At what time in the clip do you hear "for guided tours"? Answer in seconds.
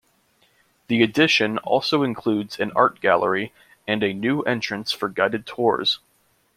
4.91-5.99